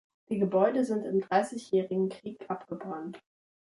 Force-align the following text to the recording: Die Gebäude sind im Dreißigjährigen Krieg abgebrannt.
Die 0.29 0.39
Gebäude 0.39 0.83
sind 0.83 1.05
im 1.05 1.21
Dreißigjährigen 1.21 2.09
Krieg 2.09 2.49
abgebrannt. 2.49 3.21